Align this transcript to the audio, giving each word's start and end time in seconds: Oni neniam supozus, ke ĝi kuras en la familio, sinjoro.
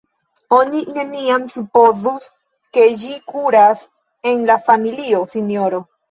Oni 0.55 0.79
neniam 0.93 1.43
supozus, 1.55 2.29
ke 2.77 2.85
ĝi 3.01 3.17
kuras 3.33 3.83
en 4.31 4.41
la 4.51 4.55
familio, 4.69 5.21
sinjoro. 5.35 5.83